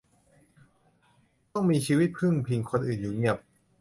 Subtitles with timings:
[1.53, 3.37] ต้องมีชีวิตพึ่งพิงคนอื่นอยู่เงียบ